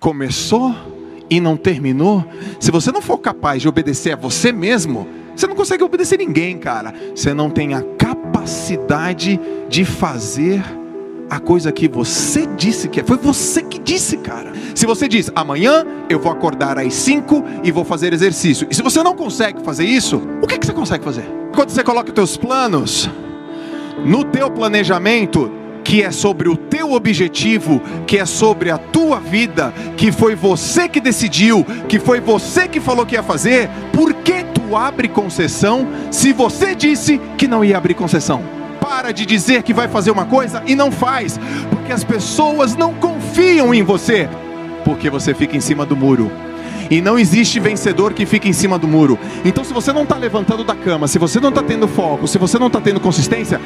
começou 0.00 0.74
e 1.28 1.38
não 1.38 1.56
terminou, 1.56 2.24
se 2.58 2.72
você 2.72 2.90
não 2.90 3.02
for 3.02 3.18
capaz 3.18 3.62
de 3.62 3.68
obedecer 3.68 4.14
a 4.14 4.16
você 4.16 4.50
mesmo, 4.50 5.06
você 5.36 5.46
não 5.46 5.54
consegue 5.54 5.84
obedecer 5.84 6.18
ninguém, 6.18 6.58
cara. 6.58 6.92
Você 7.14 7.32
não 7.32 7.48
tem 7.48 7.74
a 7.74 7.82
capacidade 7.96 9.38
de 9.68 9.84
fazer 9.84 10.62
a 11.30 11.38
coisa 11.38 11.70
que 11.70 11.86
você 11.86 12.46
disse 12.56 12.88
que 12.88 13.00
é. 13.00 13.04
Foi 13.04 13.16
você 13.16 13.62
que 13.62 13.78
disse, 13.78 14.16
cara. 14.16 14.52
Se 14.74 14.84
você 14.84 15.06
diz, 15.06 15.30
amanhã 15.36 15.86
eu 16.08 16.18
vou 16.18 16.32
acordar 16.32 16.76
às 16.78 16.92
5 16.92 17.44
e 17.62 17.70
vou 17.70 17.84
fazer 17.84 18.12
exercício. 18.12 18.66
E 18.68 18.74
se 18.74 18.82
você 18.82 19.02
não 19.02 19.14
consegue 19.14 19.62
fazer 19.62 19.84
isso, 19.84 20.20
o 20.42 20.46
que, 20.46 20.58
que 20.58 20.66
você 20.66 20.72
consegue 20.72 21.04
fazer? 21.04 21.24
Quando 21.54 21.70
você 21.70 21.84
coloca 21.84 22.08
os 22.08 22.14
teus 22.14 22.36
planos, 22.36 23.08
no 24.04 24.24
teu 24.24 24.50
planejamento, 24.50 25.59
que 25.84 26.02
é 26.02 26.10
sobre 26.10 26.48
o 26.48 26.56
teu 26.56 26.92
objetivo, 26.92 27.80
que 28.06 28.18
é 28.18 28.26
sobre 28.26 28.70
a 28.70 28.78
tua 28.78 29.18
vida, 29.18 29.72
que 29.96 30.12
foi 30.12 30.34
você 30.34 30.88
que 30.88 31.00
decidiu, 31.00 31.64
que 31.88 31.98
foi 31.98 32.20
você 32.20 32.68
que 32.68 32.80
falou 32.80 33.06
que 33.06 33.14
ia 33.14 33.22
fazer, 33.22 33.68
por 33.92 34.12
que 34.14 34.44
tu 34.44 34.76
abre 34.76 35.08
concessão 35.08 35.86
se 36.10 36.32
você 36.32 36.74
disse 36.74 37.20
que 37.36 37.48
não 37.48 37.64
ia 37.64 37.76
abrir 37.76 37.94
concessão? 37.94 38.42
Para 38.80 39.12
de 39.12 39.26
dizer 39.26 39.62
que 39.62 39.74
vai 39.74 39.88
fazer 39.88 40.10
uma 40.10 40.24
coisa 40.24 40.62
e 40.66 40.74
não 40.74 40.90
faz, 40.90 41.38
porque 41.70 41.92
as 41.92 42.04
pessoas 42.04 42.76
não 42.76 42.94
confiam 42.94 43.74
em 43.74 43.82
você, 43.82 44.28
porque 44.84 45.10
você 45.10 45.34
fica 45.34 45.56
em 45.56 45.60
cima 45.60 45.84
do 45.86 45.96
muro. 45.96 46.30
E 46.90 47.00
não 47.00 47.16
existe 47.16 47.60
vencedor 47.60 48.12
que 48.12 48.26
fica 48.26 48.48
em 48.48 48.52
cima 48.52 48.76
do 48.76 48.88
muro. 48.88 49.16
Então, 49.44 49.62
se 49.62 49.72
você 49.72 49.92
não 49.92 50.02
está 50.02 50.16
levantando 50.16 50.64
da 50.64 50.74
cama, 50.74 51.06
se 51.06 51.20
você 51.20 51.38
não 51.38 51.50
está 51.50 51.62
tendo 51.62 51.86
foco, 51.86 52.26
se 52.26 52.36
você 52.36 52.58
não 52.58 52.66
está 52.66 52.80
tendo 52.80 52.98
consistência, 52.98 53.60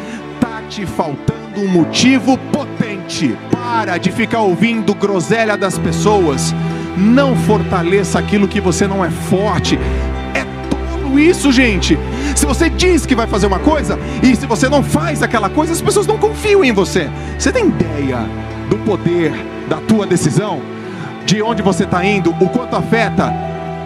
te 0.68 0.86
faltando 0.86 1.60
um 1.60 1.68
motivo 1.68 2.36
potente. 2.52 3.36
Para 3.50 3.98
de 3.98 4.10
ficar 4.10 4.40
ouvindo 4.40 4.94
groselha 4.94 5.56
das 5.56 5.78
pessoas. 5.78 6.54
Não 6.96 7.36
fortaleça 7.36 8.18
aquilo 8.18 8.48
que 8.48 8.60
você 8.60 8.86
não 8.86 9.04
é 9.04 9.10
forte. 9.10 9.78
É 10.34 10.44
tolo 10.70 11.18
isso, 11.18 11.52
gente. 11.52 11.98
Se 12.34 12.46
você 12.46 12.68
diz 12.68 13.06
que 13.06 13.14
vai 13.14 13.26
fazer 13.26 13.46
uma 13.46 13.58
coisa 13.58 13.98
e 14.22 14.34
se 14.34 14.46
você 14.46 14.68
não 14.68 14.82
faz 14.82 15.22
aquela 15.22 15.48
coisa, 15.48 15.72
as 15.72 15.82
pessoas 15.82 16.06
não 16.06 16.18
confiam 16.18 16.64
em 16.64 16.72
você. 16.72 17.08
Você 17.38 17.52
tem 17.52 17.68
ideia 17.68 18.18
do 18.68 18.76
poder 18.78 19.32
da 19.68 19.76
tua 19.76 20.06
decisão? 20.06 20.60
De 21.24 21.40
onde 21.42 21.62
você 21.62 21.84
está 21.84 22.04
indo? 22.04 22.30
O 22.30 22.48
quanto 22.48 22.76
afeta? 22.76 23.32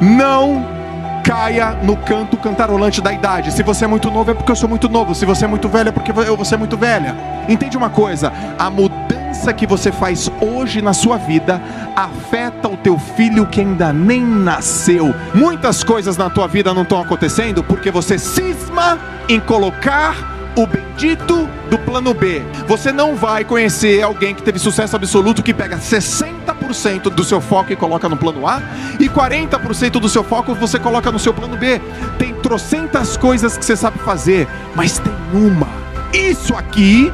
Não 0.00 0.77
caia 1.22 1.72
no 1.83 1.97
canto 1.97 2.36
cantarolante 2.36 3.00
da 3.00 3.12
idade. 3.12 3.52
Se 3.52 3.62
você 3.62 3.84
é 3.84 3.88
muito 3.88 4.11
novo, 4.11 4.30
é 4.30 4.34
porque 4.34 4.50
eu 4.50 4.56
sou 4.56 4.69
muito 4.69 4.88
novo. 4.88 5.14
Se 5.14 5.24
você 5.24 5.44
é 5.44 5.48
muito 5.48 5.69
velho, 5.69 5.88
é 5.88 5.92
porque 5.92 6.11
eu 6.11 6.36
vou 6.36 6.44
ser 6.44 6.56
muito 6.56 6.77
velha. 6.77 7.14
Entende 7.48 7.77
uma 7.77 7.91
coisa? 7.91 8.33
A 8.58 8.70
mudança 8.70 9.52
que 9.52 9.66
você 9.66 9.92
faz 9.92 10.30
hoje 10.41 10.83
na 10.83 10.92
sua 10.92 11.16
vida 11.16 11.61
afeta 11.94 12.69
o 12.69 12.77
teu 12.77 12.98
filho 12.98 13.46
que 13.46 13.61
ainda 13.61 13.92
nem 13.92 14.22
nasceu. 14.22 15.14
Muitas 15.34 15.84
coisas 15.84 16.16
na 16.16 16.30
tua 16.30 16.46
vida 16.46 16.72
não 16.72 16.83
estão 16.83 17.00
acontecendo 17.00 17.62
porque 17.62 17.91
você 17.91 18.19
cisma 18.19 18.98
em 19.28 19.41
colocar 19.41 20.16
o 20.56 20.66
bendito 20.66 21.48
do 21.70 21.78
plano 21.78 22.12
B. 22.12 22.42
Você 22.66 22.91
não 22.92 23.14
vai 23.14 23.44
conhecer 23.44 24.02
alguém 24.02 24.34
que 24.34 24.42
teve 24.42 24.58
sucesso 24.58 24.96
absoluto 24.96 25.42
que 25.42 25.55
pega 25.55 25.78
60% 25.78 26.38
do 26.69 27.24
seu 27.24 27.41
foco 27.41 27.72
e 27.72 27.77
coloca 27.77 28.08
no 28.08 28.16
plano 28.16 28.47
A 28.47 28.61
e 29.00 29.08
40% 29.08 29.92
do 29.92 30.08
seu 30.08 30.22
foco 30.22 30.55
você 30.55 30.78
coloca 30.78 31.11
no 31.11 31.19
seu 31.19 31.33
plano 31.33 31.56
B. 31.56 31.80
Tem 32.19 32.34
trocentas 32.34 33.16
coisas 33.16 33.56
que 33.56 33.64
você 33.64 33.77
sabe 33.77 33.98
fazer, 33.98 34.48
mas 34.74 34.98
tem 34.98 35.12
uma. 35.33 35.69
Isso 36.12 36.55
aqui 36.55 37.12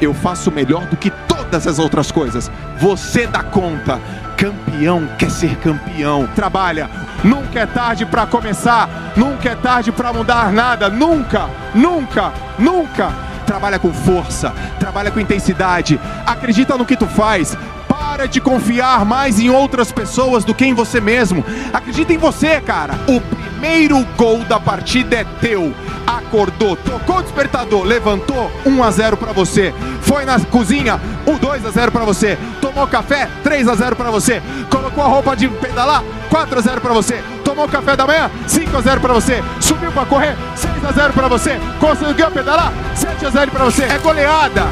eu 0.00 0.12
faço 0.12 0.50
melhor 0.50 0.86
do 0.86 0.96
que 0.96 1.10
todas 1.10 1.66
as 1.66 1.78
outras 1.78 2.10
coisas. 2.10 2.50
Você 2.78 3.26
dá 3.26 3.42
conta. 3.42 4.00
Campeão 4.36 5.08
quer 5.18 5.30
ser 5.30 5.56
campeão. 5.56 6.28
Trabalha. 6.34 6.90
Nunca 7.24 7.60
é 7.60 7.66
tarde 7.66 8.04
para 8.04 8.26
começar. 8.26 9.12
Nunca 9.16 9.50
é 9.50 9.54
tarde 9.54 9.90
para 9.90 10.12
mudar 10.12 10.52
nada. 10.52 10.88
Nunca, 10.88 11.48
nunca, 11.74 12.32
nunca. 12.58 13.12
Trabalha 13.46 13.78
com 13.78 13.92
força. 13.92 14.52
Trabalha 14.78 15.10
com 15.10 15.20
intensidade. 15.20 15.98
Acredita 16.26 16.76
no 16.76 16.84
que 16.84 16.96
tu 16.96 17.06
faz. 17.06 17.56
Para 18.16 18.26
de 18.26 18.40
confiar 18.40 19.04
mais 19.04 19.38
em 19.38 19.50
outras 19.50 19.92
pessoas 19.92 20.42
do 20.42 20.54
que 20.54 20.64
em 20.64 20.72
você 20.72 21.02
mesmo. 21.02 21.44
Acredita 21.70 22.14
em 22.14 22.16
você, 22.16 22.62
cara. 22.62 22.94
O 23.06 23.20
primeiro 23.20 24.02
gol 24.16 24.38
da 24.38 24.58
partida 24.58 25.16
é 25.16 25.24
teu. 25.38 25.74
Acordou, 26.06 26.76
tocou 26.76 27.18
o 27.18 27.22
despertador, 27.22 27.84
levantou 27.84 28.50
1 28.64 28.82
a 28.82 28.90
0 28.90 29.18
para 29.18 29.34
você. 29.34 29.74
Foi 30.00 30.24
na 30.24 30.40
cozinha, 30.40 30.98
o 31.26 31.38
2 31.38 31.66
a 31.66 31.70
0 31.70 31.92
para 31.92 32.06
você. 32.06 32.38
Tomou 32.58 32.86
café, 32.86 33.28
3 33.44 33.68
a 33.68 33.74
0 33.74 33.94
para 33.94 34.10
você. 34.10 34.40
Colocou 34.70 35.04
a 35.04 35.08
roupa 35.08 35.36
de 35.36 35.46
pedalar, 35.48 36.02
4 36.30 36.58
a 36.58 36.62
0 36.62 36.80
para 36.80 36.94
você. 36.94 37.22
Tomou 37.44 37.68
café 37.68 37.96
da 37.96 38.06
manhã, 38.06 38.30
5 38.46 38.78
a 38.78 38.80
0 38.80 38.98
para 38.98 39.12
você. 39.12 39.44
Subiu 39.60 39.92
para 39.92 40.06
correr, 40.06 40.34
6 40.54 40.84
a 40.86 40.92
0 40.92 41.12
para 41.12 41.28
você. 41.28 41.60
Conseguiu 41.78 42.30
pedalar, 42.30 42.72
7 42.94 43.26
a 43.26 43.30
0 43.30 43.50
para 43.50 43.64
você. 43.66 43.82
É 43.82 43.98
goleada. 43.98 44.64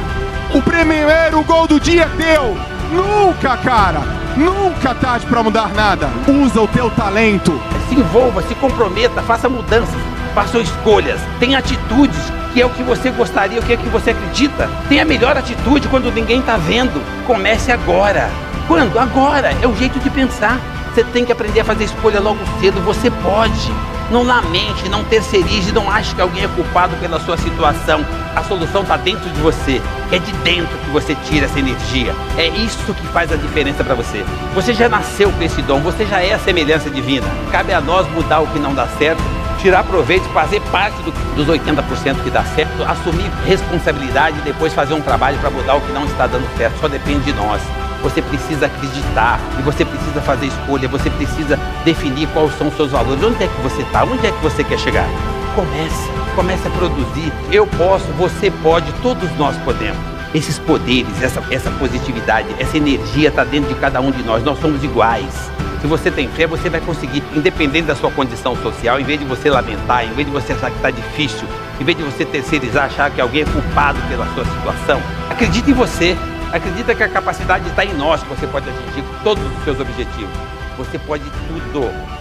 O 0.54 0.62
primeiro 0.62 1.44
gol 1.44 1.66
do 1.66 1.78
dia 1.78 2.04
é 2.04 2.22
teu. 2.22 2.74
Nunca, 2.93 3.56
cara. 3.56 4.00
Nunca 4.37 4.95
tarde 4.95 5.27
para 5.27 5.43
mudar 5.43 5.72
nada. 5.72 6.11
Usa 6.27 6.61
o 6.61 6.69
teu 6.69 6.91
talento. 6.91 7.61
Se 7.89 7.95
envolva, 7.95 8.43
se 8.43 8.55
comprometa, 8.56 9.22
faça 9.22 9.49
mudanças, 9.49 9.95
faça 10.34 10.59
escolhas, 10.59 11.21
tenha 11.39 11.59
atitudes, 11.59 12.33
que 12.53 12.61
é 12.61 12.67
o 12.67 12.71
que 12.71 12.83
você 12.83 13.11
gostaria, 13.11 13.61
o 13.61 13.62
que 13.62 13.72
é 13.72 13.77
que 13.77 13.89
você 13.89 14.11
acredita. 14.11 14.69
Tenha 14.89 15.03
a 15.03 15.06
melhor 15.06 15.37
atitude 15.37 15.89
quando 15.89 16.12
ninguém 16.12 16.41
está 16.41 16.56
vendo. 16.56 17.03
Comece 17.27 17.71
agora. 17.71 18.31
Quando? 18.67 18.99
Agora. 18.99 19.55
É 19.62 19.66
o 19.66 19.77
jeito 19.77 19.99
de 19.99 20.11
pensar. 20.11 20.61
Você 20.93 21.05
tem 21.05 21.25
que 21.25 21.33
aprender 21.33 21.61
a 21.61 21.65
fazer 21.65 21.84
escolha 21.84 22.21
logo 22.21 22.39
cedo. 22.61 22.81
Você 22.84 23.11
pode. 23.11 23.72
Não 24.11 24.22
lamente, 24.22 24.89
não 24.89 25.03
terceirize, 25.03 25.72
não 25.72 25.91
ache 25.91 26.15
que 26.15 26.21
alguém 26.21 26.45
é 26.45 26.49
culpado 26.49 26.95
pela 26.97 27.19
sua 27.21 27.37
situação. 27.37 28.05
A 28.37 28.43
solução 28.43 28.83
está 28.83 28.97
dentro 28.97 29.28
de 29.31 29.41
você. 29.41 29.81
É 30.12 30.19
de 30.19 30.32
dentro 30.44 30.76
que 30.78 30.91
você 30.91 31.15
tira 31.26 31.47
essa 31.47 31.59
energia. 31.59 32.15
É 32.37 32.48
isso 32.48 32.94
que 32.94 33.06
faz 33.09 33.32
a 33.32 33.37
diferença 33.37 33.82
para 33.82 33.94
você. 33.94 34.25
Você 34.54 34.75
já 34.75 34.88
nasceu 34.88 35.31
com 35.32 35.42
esse 35.42 35.60
dom, 35.62 35.81
você 35.81 36.04
já 36.06 36.20
é 36.22 36.34
a 36.34 36.38
semelhança 36.38 36.91
divina. 36.91 37.26
Cabe 37.50 37.72
a 37.72 37.81
nós 37.81 38.09
mudar 38.10 38.41
o 38.41 38.47
que 38.47 38.59
não 38.59 38.75
dá 38.75 38.87
certo, 38.87 39.22
tirar 39.59 39.82
proveito, 39.84 40.25
fazer 40.28 40.60
parte 40.70 40.97
do, 41.03 41.10
dos 41.34 41.47
80% 41.47 42.22
que 42.22 42.31
dá 42.31 42.44
certo, 42.44 42.82
assumir 42.84 43.31
responsabilidade 43.47 44.38
e 44.38 44.42
depois 44.42 44.75
fazer 44.75 44.94
um 44.94 45.00
trabalho 45.00 45.38
para 45.38 45.50
mudar 45.50 45.76
o 45.76 45.81
que 45.81 45.92
não 45.92 46.04
está 46.04 46.26
dando 46.26 46.47
certo. 46.56 46.78
Só 46.81 46.88
depende 46.88 47.25
de 47.25 47.32
nós. 47.32 47.62
Você 48.03 48.21
precisa 48.21 48.66
acreditar 48.66 49.41
e 49.59 49.62
você 49.62 49.84
precisa 49.84 50.21
fazer 50.21 50.47
escolha, 50.47 50.86
você 50.86 51.09
precisa 51.09 51.59
definir 51.84 52.28
quais 52.28 52.56
são 52.59 52.69
os 52.69 52.76
seus 52.76 52.91
valores. 52.91 53.25
Onde 53.25 53.42
é 53.42 53.48
que 53.48 53.60
você 53.62 53.81
está? 53.81 54.04
Onde 54.04 54.26
é 54.26 54.31
que 54.31 54.42
você 54.42 54.62
quer 54.62 54.78
chegar? 54.78 55.09
Comece, 55.54 56.10
comece 56.34 56.66
a 56.66 56.70
produzir. 56.72 57.32
Eu 57.53 57.65
posso, 57.65 58.06
você 58.19 58.50
pode, 58.50 58.92
todos 58.94 59.31
nós 59.37 59.56
podemos. 59.59 59.97
Esses 60.34 60.59
poderes, 60.59 61.22
essa, 61.22 61.41
essa 61.48 61.70
positividade, 61.70 62.48
essa 62.59 62.76
energia 62.76 63.28
está 63.28 63.44
dentro 63.44 63.72
de 63.72 63.78
cada 63.78 64.00
um 64.00 64.10
de 64.10 64.20
nós. 64.25 64.42
Nós 64.42 64.59
somos 64.59 64.82
iguais. 64.82 65.48
Se 65.81 65.87
você 65.87 66.10
tem 66.10 66.28
fé, 66.28 66.47
você 66.47 66.69
vai 66.69 66.81
conseguir, 66.81 67.22
independente 67.37 67.87
da 67.87 67.94
sua 67.94 68.10
condição 68.10 68.56
social, 68.56 68.98
em 68.98 69.04
vez 69.04 69.20
de 69.20 69.25
você 69.25 69.48
lamentar, 69.48 70.04
em 70.04 70.12
vez 70.12 70.26
de 70.26 70.32
você 70.32 70.54
achar 70.54 70.70
que 70.70 70.76
está 70.76 70.91
difícil, 70.91 71.47
em 71.78 71.84
vez 71.84 71.97
de 71.97 72.03
você 72.03 72.25
terceirizar, 72.25 72.86
achar 72.86 73.10
que 73.10 73.21
alguém 73.21 73.42
é 73.42 73.44
culpado 73.44 74.00
pela 74.09 74.26
sua 74.34 74.44
situação, 74.44 75.00
acredite 75.31 75.71
em 75.71 75.75
você. 75.75 76.16
Acredita 76.53 76.94
que 76.94 77.03
a 77.03 77.09
capacidade 77.09 77.69
está 77.69 77.84
em 77.84 77.92
nós, 77.94 78.22
que 78.22 78.28
você 78.28 78.47
pode 78.47 78.69
atingir 78.69 79.04
todos 79.22 79.44
os 79.44 79.65
seus 79.65 79.78
objetivos. 79.78 80.31
Você 80.78 80.98
pode 80.98 81.25
tudo. 81.48 82.14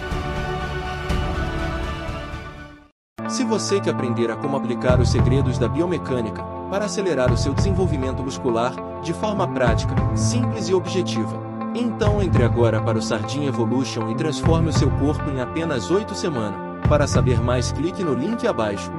Se 3.34 3.42
você 3.42 3.80
quer 3.80 3.90
aprender 3.90 4.30
a 4.30 4.36
como 4.36 4.56
aplicar 4.56 5.00
os 5.00 5.08
segredos 5.08 5.58
da 5.58 5.66
biomecânica 5.66 6.40
para 6.70 6.84
acelerar 6.84 7.32
o 7.32 7.36
seu 7.36 7.52
desenvolvimento 7.52 8.22
muscular 8.22 8.72
de 9.02 9.12
forma 9.12 9.48
prática, 9.48 9.92
simples 10.14 10.68
e 10.68 10.74
objetiva, 10.74 11.36
então 11.74 12.22
entre 12.22 12.44
agora 12.44 12.80
para 12.80 12.96
o 12.96 13.02
Sardinha 13.02 13.48
Evolution 13.48 14.08
e 14.08 14.14
transforme 14.14 14.68
o 14.68 14.72
seu 14.72 14.88
corpo 14.88 15.28
em 15.30 15.40
apenas 15.40 15.90
8 15.90 16.14
semanas. 16.14 16.60
Para 16.88 17.08
saber 17.08 17.42
mais, 17.42 17.72
clique 17.72 18.04
no 18.04 18.14
link 18.14 18.46
abaixo. 18.46 18.92